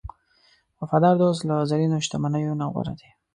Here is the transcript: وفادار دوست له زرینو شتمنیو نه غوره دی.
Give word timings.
وفادار 0.79 1.15
دوست 1.21 1.41
له 1.49 1.55
زرینو 1.69 1.97
شتمنیو 2.05 2.53
نه 2.61 2.65
غوره 2.71 2.93
دی. 2.99 3.09